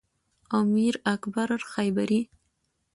او 0.53 0.61
میر 0.73 0.95
اکبر 1.13 1.49
خیبری 1.71 2.21